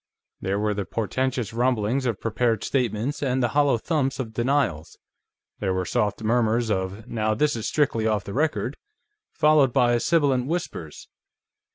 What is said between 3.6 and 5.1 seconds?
thumps of denials.